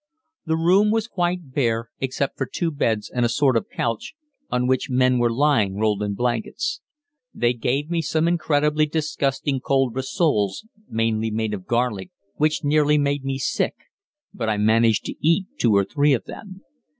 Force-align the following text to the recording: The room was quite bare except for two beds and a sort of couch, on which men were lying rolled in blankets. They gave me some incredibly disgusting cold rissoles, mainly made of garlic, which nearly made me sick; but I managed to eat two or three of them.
The 0.47 0.55
room 0.57 0.89
was 0.89 1.07
quite 1.07 1.51
bare 1.53 1.91
except 1.99 2.35
for 2.35 2.47
two 2.51 2.71
beds 2.71 3.07
and 3.07 3.23
a 3.23 3.29
sort 3.29 3.55
of 3.55 3.69
couch, 3.69 4.15
on 4.49 4.65
which 4.65 4.89
men 4.89 5.19
were 5.19 5.31
lying 5.31 5.75
rolled 5.77 6.01
in 6.01 6.15
blankets. 6.15 6.81
They 7.35 7.53
gave 7.53 7.91
me 7.91 8.01
some 8.01 8.27
incredibly 8.27 8.87
disgusting 8.87 9.59
cold 9.59 9.93
rissoles, 9.95 10.65
mainly 10.89 11.29
made 11.29 11.53
of 11.53 11.67
garlic, 11.67 12.09
which 12.37 12.63
nearly 12.63 12.97
made 12.97 13.23
me 13.23 13.37
sick; 13.37 13.75
but 14.33 14.49
I 14.49 14.57
managed 14.57 15.05
to 15.05 15.13
eat 15.21 15.45
two 15.59 15.75
or 15.75 15.85
three 15.85 16.13
of 16.13 16.25
them. 16.25 16.61